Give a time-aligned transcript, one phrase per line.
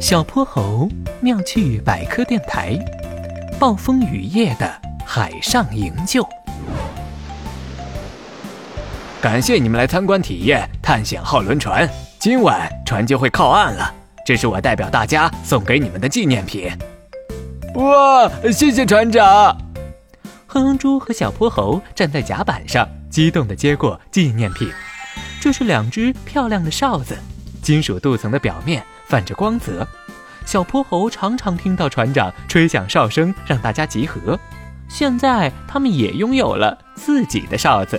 [0.00, 0.88] 小泼猴
[1.20, 2.78] 妙趣百科电台，
[3.58, 6.26] 暴风雨夜的海上营救。
[9.20, 11.88] 感谢你们来参观体验探险号轮船，
[12.20, 13.92] 今晚船就会靠岸了。
[14.24, 16.70] 这是我代表大家送给你们的纪念品。
[17.74, 19.58] 哇，谢谢船长！
[20.46, 24.70] 哼哼猪和小泼猴站在甲板上，激动地接过纪念品。
[25.40, 27.18] 这是两只漂亮的哨子，
[27.60, 28.80] 金属镀层的表面。
[29.08, 29.88] 泛着光泽，
[30.44, 34.38] 小泼猴常常听到船长吹响哨声，让大家集合。
[34.86, 37.98] 现在他们也拥有了自己的哨子。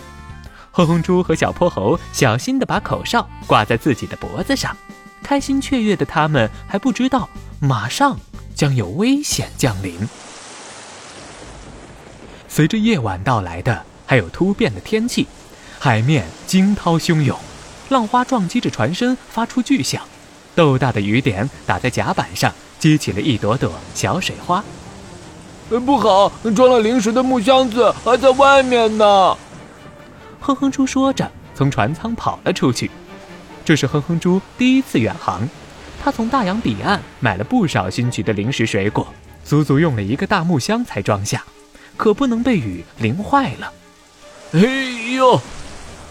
[0.71, 4.77] 哼哼猪和小泼猴小心地把口哨挂在自己的脖子上，
[5.23, 7.27] 开心雀跃的他们还不知道，
[7.59, 8.15] 马上
[8.53, 10.07] 将有危险降临。
[12.47, 15.27] 随着夜晚到来的，还有突变的天气，
[15.79, 17.35] 海面惊涛汹涌，
[17.89, 20.03] 浪花撞击着船身，发出巨响。
[20.59, 24.61] 豆大的雨点打在甲板上，激起了一朵朵小水花。
[25.85, 29.37] 不好，装了零食的木箱子还在外面呢！
[30.41, 32.91] 哼哼猪说着，从船舱跑了出去。
[33.63, 35.47] 这是哼哼猪第一次远航，
[36.03, 39.07] 他从大洋彼岸买了不少新奇的零食水果，
[39.45, 41.41] 足足用了一个大木箱才装下，
[41.95, 43.71] 可不能被雨淋坏了。
[44.51, 44.59] 哎
[45.15, 45.39] 呦！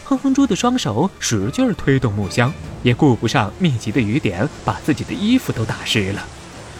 [0.09, 2.51] 哼哼猪的双手使劲儿推动木箱，
[2.83, 6.25] 也顾不上密集的雨点把自己的衣服都打湿了。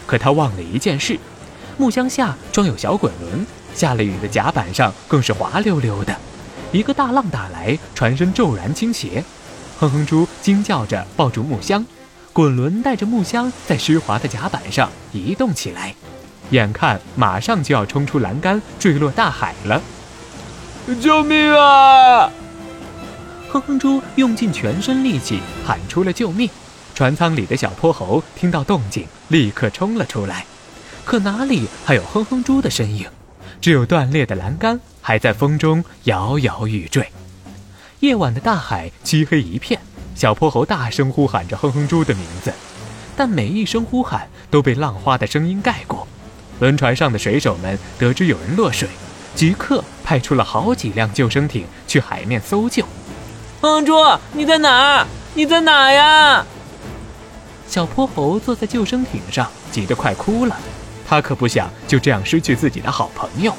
[0.07, 1.19] 可他忘了一件事：
[1.77, 6.17] 木箱下装有小滚轮，下了雨的甲板上更是滑溜溜的。
[6.71, 9.23] 一个大浪打来，船身骤然倾斜。
[9.79, 11.85] 哼哼猪惊叫着抱住木箱，
[12.33, 15.93] 滚轮带着木箱在湿滑的甲板上移动起来，
[16.49, 19.79] 眼看马上就要冲出栏杆坠落大海了！
[20.99, 22.31] 救命啊！
[23.51, 26.47] 哼哼猪用尽全身力气喊出了救命，
[26.93, 30.45] 船舱里的小泼猴听到动静，立刻冲了出来，
[31.03, 33.07] 可哪里还有哼哼猪的身影？
[33.59, 37.11] 只有断裂的栏杆还在风中摇摇欲坠。
[38.01, 39.81] 夜晚的大海漆黑一片，
[40.13, 42.53] 小泼猴大声呼喊着哼哼猪的名字，
[43.17, 46.07] 但每一声呼喊都被浪花的声音盖过。
[46.59, 48.87] 轮船上的水手们得知有人落水，
[49.33, 52.85] 即刻派出了好几辆救生艇去海面搜救。
[53.61, 53.93] 哼哼猪，
[54.31, 55.05] 你在哪？
[55.33, 56.45] 你在哪呀？
[57.67, 60.55] 小泼猴坐在救生艇上，急得快哭了。
[61.05, 63.53] 他可不想就这样失去自己的好朋友。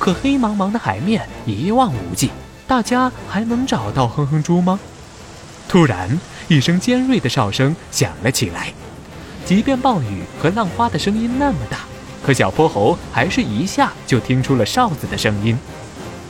[0.00, 2.30] 可黑茫茫的海面一望无际，
[2.66, 4.80] 大家还能找到哼哼猪吗？
[5.68, 6.18] 突然，
[6.48, 8.72] 一声尖锐的哨声响了起来。
[9.46, 11.78] 即便暴雨和浪花的声音那么大，
[12.26, 15.56] 可小泼猴还是一下就听出了哨子的声音。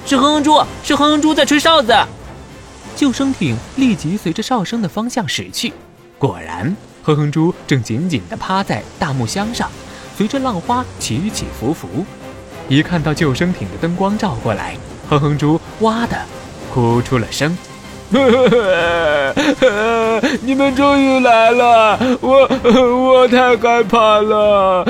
[0.05, 1.95] 是哼哼猪，是哼哼猪在吹哨子。
[2.97, 5.73] 救生艇立即随着哨声的方向驶去，
[6.19, 9.71] 果然，哼哼猪正紧紧地趴在大木箱上，
[10.17, 11.89] 随着浪花起起伏伏。
[12.69, 14.77] 一看到救生艇的灯光照过来，
[15.09, 16.17] 哼哼猪哇的
[16.73, 17.57] 哭出了声
[20.43, 22.47] ：“你们终于来了，我
[23.15, 24.85] 我太害怕了。”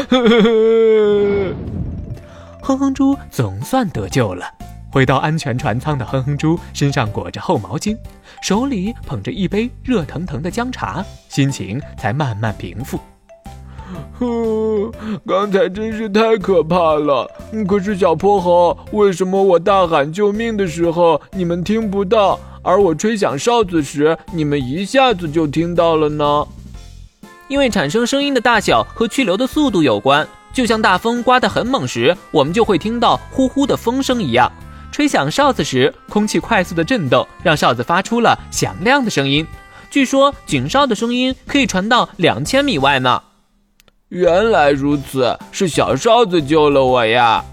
[2.60, 4.44] 哼哼猪总算得救了。
[4.90, 7.96] 回到安全船舱的哼哼猪身上裹着厚毛巾，
[8.42, 12.98] 手里捧着一杯热腾腾的姜茶，心情才慢慢平复。
[14.18, 14.92] 呼，
[15.26, 17.28] 刚才真是太可怕了！
[17.66, 26.46] 可是小泼猴，为什么我大喊救命的时候你们听不到，而我吹响哨子时你们一下子就听到了呢？
[27.48, 34.50] 因为产生声音的大小和去流的速度有关，就像大风刮得很猛时，我们就会听到呼呼的风声一样。
[34.92, 39.46] 吹响哨子时，空气快速的震动，让哨子发出了响亮的声音。
[39.90, 43.22] 据说警哨的声音可以传到两千米外呢。
[44.08, 47.44] 原来如此，是小哨子救了我呀！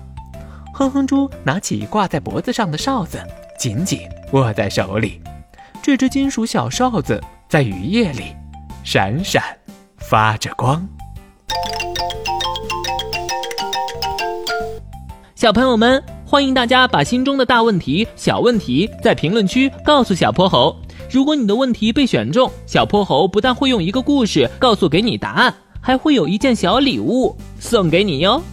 [0.74, 3.20] 哼哼猪拿起挂在脖子上的哨子，
[3.58, 5.22] 紧紧握在手里。
[5.82, 8.36] 这只金属小哨子在雨夜里
[8.84, 9.44] 闪闪
[9.98, 10.88] 发着光。
[15.36, 16.17] 小朋友们。
[16.30, 20.76] 欢迎大家把心中的大问题、小问题在评论区告诉小泼猴。
[21.10, 28.44] 如果你的问题被选中，小泼猴不但会用一个故事告诉给你答案，还会有一件小礼物送给你哟。